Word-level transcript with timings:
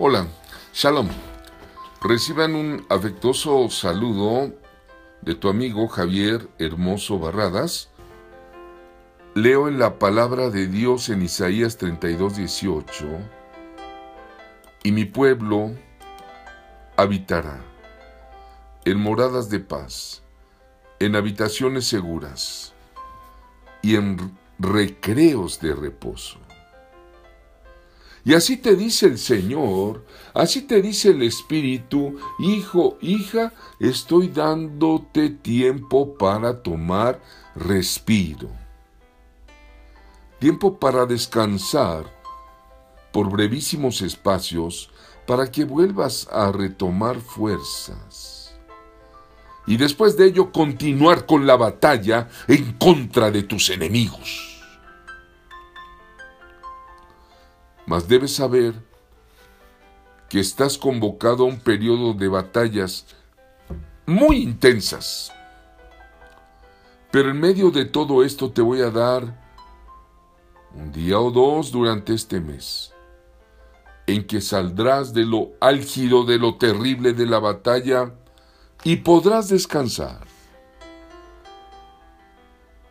Hola, 0.00 0.28
Shalom. 0.72 1.08
Reciban 2.00 2.54
un 2.54 2.86
afectuoso 2.88 3.68
saludo 3.68 4.54
de 5.22 5.34
tu 5.34 5.48
amigo 5.48 5.88
Javier 5.88 6.48
Hermoso 6.60 7.18
Barradas. 7.18 7.90
Leo 9.34 9.66
en 9.66 9.80
la 9.80 9.98
palabra 9.98 10.50
de 10.50 10.68
Dios 10.68 11.08
en 11.08 11.22
Isaías 11.22 11.78
32, 11.78 12.36
18. 12.36 13.06
Y 14.84 14.92
mi 14.92 15.04
pueblo 15.04 15.72
habitará 16.96 17.60
en 18.84 19.00
moradas 19.00 19.50
de 19.50 19.58
paz, 19.58 20.22
en 21.00 21.16
habitaciones 21.16 21.88
seguras 21.88 22.72
y 23.82 23.96
en 23.96 24.38
recreos 24.60 25.58
de 25.58 25.74
reposo. 25.74 26.38
Y 28.24 28.34
así 28.34 28.56
te 28.56 28.76
dice 28.76 29.06
el 29.06 29.18
Señor, 29.18 30.04
así 30.34 30.62
te 30.62 30.82
dice 30.82 31.10
el 31.10 31.22
Espíritu, 31.22 32.18
hijo, 32.38 32.98
hija, 33.00 33.52
estoy 33.78 34.28
dándote 34.28 35.30
tiempo 35.30 36.14
para 36.16 36.62
tomar 36.62 37.20
respiro. 37.54 38.48
Tiempo 40.38 40.78
para 40.78 41.06
descansar 41.06 42.04
por 43.12 43.30
brevísimos 43.30 44.02
espacios 44.02 44.90
para 45.26 45.50
que 45.50 45.64
vuelvas 45.64 46.28
a 46.30 46.52
retomar 46.52 47.20
fuerzas. 47.20 48.54
Y 49.66 49.76
después 49.76 50.16
de 50.16 50.26
ello 50.26 50.50
continuar 50.52 51.26
con 51.26 51.46
la 51.46 51.56
batalla 51.56 52.28
en 52.46 52.72
contra 52.74 53.30
de 53.30 53.42
tus 53.42 53.68
enemigos. 53.68 54.47
Mas 57.88 58.06
debes 58.06 58.34
saber 58.34 58.74
que 60.28 60.40
estás 60.40 60.76
convocado 60.76 61.44
a 61.44 61.46
un 61.46 61.58
periodo 61.58 62.12
de 62.12 62.28
batallas 62.28 63.06
muy 64.04 64.42
intensas. 64.42 65.32
Pero 67.10 67.30
en 67.30 67.40
medio 67.40 67.70
de 67.70 67.86
todo 67.86 68.22
esto 68.22 68.50
te 68.50 68.60
voy 68.60 68.82
a 68.82 68.90
dar 68.90 69.22
un 70.74 70.92
día 70.92 71.18
o 71.18 71.30
dos 71.30 71.72
durante 71.72 72.12
este 72.12 72.40
mes, 72.40 72.92
en 74.06 74.26
que 74.26 74.42
saldrás 74.42 75.14
de 75.14 75.24
lo 75.24 75.52
álgido, 75.58 76.26
de 76.26 76.36
lo 76.36 76.56
terrible 76.56 77.14
de 77.14 77.24
la 77.24 77.38
batalla, 77.38 78.12
y 78.84 78.96
podrás 78.96 79.48
descansar 79.48 80.26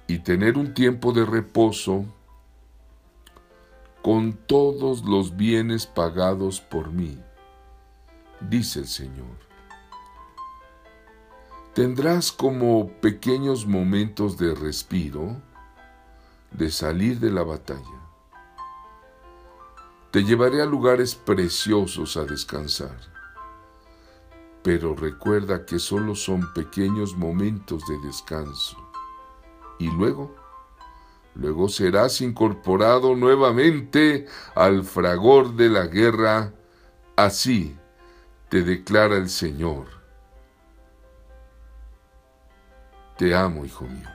y 0.08 0.18
tener 0.18 0.58
un 0.58 0.74
tiempo 0.74 1.12
de 1.14 1.24
reposo 1.24 2.04
con 4.08 4.32
todos 4.32 5.04
los 5.04 5.36
bienes 5.36 5.86
pagados 5.86 6.62
por 6.62 6.94
mí, 6.94 7.22
dice 8.40 8.80
el 8.80 8.88
Señor. 8.88 9.36
Tendrás 11.74 12.32
como 12.32 12.88
pequeños 13.02 13.66
momentos 13.68 14.38
de 14.38 14.56
respiro, 14.56 15.36
de 16.52 16.72
salir 16.72 17.20
de 17.20 17.32
la 17.32 17.44
batalla. 17.44 18.00
Te 20.12 20.24
llevaré 20.24 20.62
a 20.62 20.66
lugares 20.66 21.14
preciosos 21.14 22.16
a 22.16 22.24
descansar, 22.24 22.98
pero 24.64 24.96
recuerda 24.96 25.66
que 25.66 25.80
solo 25.80 26.16
son 26.16 26.54
pequeños 26.54 27.18
momentos 27.18 27.84
de 27.86 28.00
descanso. 28.08 28.78
Y 29.80 29.92
luego, 29.92 30.34
Luego 31.40 31.70
serás 31.70 32.20
incorporado 32.22 33.16
nuevamente 33.16 34.26
al 34.56 34.84
fragor 34.84 35.56
de 35.56 35.70
la 35.70 35.86
guerra. 35.86 36.52
Así 37.16 37.78
te 38.50 38.64
declara 38.64 39.18
el 39.18 39.30
Señor. 39.30 39.86
Te 43.18 43.36
amo, 43.36 43.66
hijo 43.66 43.86
mío. 43.86 44.10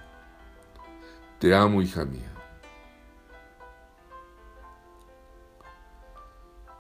Te 1.39 1.55
amo, 1.55 1.81
hija 1.81 2.05
mía. 2.05 2.33